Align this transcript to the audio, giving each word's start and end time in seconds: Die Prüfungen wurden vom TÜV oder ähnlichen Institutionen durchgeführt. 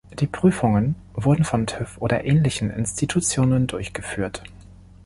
Die 0.19 0.25
Prüfungen 0.25 0.95
wurden 1.13 1.43
vom 1.43 1.67
TÜV 1.67 1.99
oder 1.99 2.23
ähnlichen 2.25 2.71
Institutionen 2.71 3.67
durchgeführt. 3.67 4.41